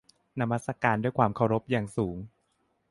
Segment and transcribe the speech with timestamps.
[0.39, 2.17] นมัสการด้วยความเคารพอย่างสูง